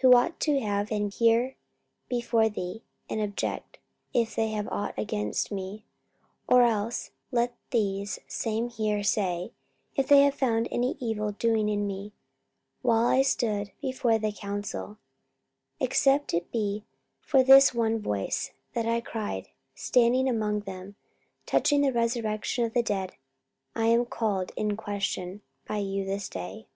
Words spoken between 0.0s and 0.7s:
44:024:019 Who ought to